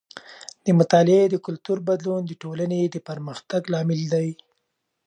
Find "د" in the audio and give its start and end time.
0.65-0.67, 1.29-1.35, 2.25-2.31, 2.89-2.97